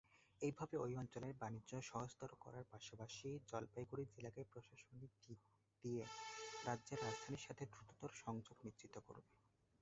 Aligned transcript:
এইভাবে 0.41 0.75
এই 0.79 0.93
অঞ্চলের 0.97 1.33
বাণিজ্য 1.41 1.71
সহজতর 1.81 2.31
করার 2.43 2.65
পাশাপাশি 2.71 3.29
জলপাইগুড়ি 3.49 4.03
জেলাকে 4.07 4.41
প্রশাসনিক 4.51 5.11
দিক 5.23 5.39
দিয়ে 5.83 6.03
রাজ্যের 6.63 6.99
রাজধানীর 7.01 7.45
সাথে 7.47 7.63
দ্রুততর 7.65 8.11
সংযোগ 8.23 8.57
নিশ্চিত 8.67 8.95
করবে। 9.07 9.31